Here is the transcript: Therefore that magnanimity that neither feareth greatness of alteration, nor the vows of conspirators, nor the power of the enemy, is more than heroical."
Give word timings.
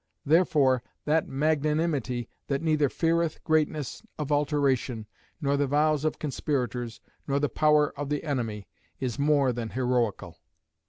Therefore 0.25 0.81
that 1.05 1.27
magnanimity 1.27 2.27
that 2.47 2.63
neither 2.63 2.89
feareth 2.89 3.43
greatness 3.43 4.01
of 4.17 4.31
alteration, 4.31 5.05
nor 5.39 5.57
the 5.57 5.67
vows 5.67 6.05
of 6.05 6.17
conspirators, 6.17 7.01
nor 7.27 7.39
the 7.39 7.49
power 7.49 7.91
of 7.95 8.09
the 8.09 8.23
enemy, 8.23 8.67
is 8.99 9.19
more 9.19 9.53
than 9.53 9.69
heroical." 9.69 10.37